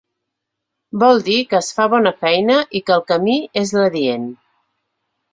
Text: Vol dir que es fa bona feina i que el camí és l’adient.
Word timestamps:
Vol 1.01 1.19
dir 1.25 1.35
que 1.51 1.57
es 1.57 1.67
fa 1.79 1.85
bona 1.93 2.11
feina 2.25 2.55
i 2.79 2.81
que 2.87 2.95
el 2.95 3.03
camí 3.11 3.35
és 3.61 3.75
l’adient. 3.77 4.25